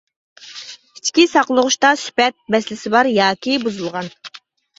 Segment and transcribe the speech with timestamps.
[1.01, 4.11] ئىچكى ساقلىغۇچتا سۈپەت مەسىلىسى بار ياكى بۇزۇلغان.